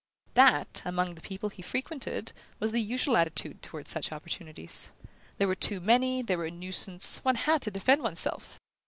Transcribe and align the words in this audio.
That, 0.33 0.81
among 0.83 1.13
the 1.13 1.21
people 1.21 1.49
he 1.49 1.61
frequented, 1.61 2.33
was 2.59 2.71
the 2.71 2.81
usual 2.81 3.17
attitude 3.17 3.61
toward 3.61 3.87
such 3.87 4.11
opportunities. 4.11 4.89
There 5.37 5.47
were 5.47 5.53
too 5.53 5.79
many, 5.79 6.23
they 6.23 6.35
were 6.35 6.45
a 6.45 6.49
nuisance, 6.49 7.19
one 7.19 7.35
had 7.35 7.61
to 7.61 7.69
defend 7.69 8.01
one's 8.01 8.21
self! 8.21 8.59